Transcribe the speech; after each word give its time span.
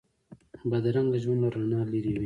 بدرنګه 0.69 1.17
ژوند 1.23 1.39
له 1.43 1.49
رڼا 1.55 1.81
لرې 1.91 2.11
وي 2.13 2.19